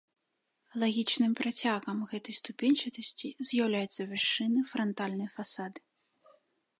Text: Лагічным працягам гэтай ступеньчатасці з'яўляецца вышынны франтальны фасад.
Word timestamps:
Лагічным 0.83 1.33
працягам 1.41 1.99
гэтай 2.13 2.33
ступеньчатасці 2.41 3.29
з'яўляецца 3.49 4.01
вышынны 4.15 4.61
франтальны 4.73 5.27
фасад. 5.39 5.73